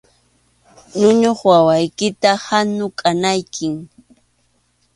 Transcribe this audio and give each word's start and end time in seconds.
Ñuñuq 0.99 1.39
wawaykita 1.49 2.29
hanukʼanaykim. 2.45 3.75